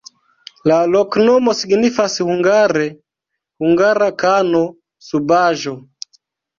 [0.69, 2.89] La loknomo signifas hungare:
[3.63, 5.81] hungara-kano-subaĵo.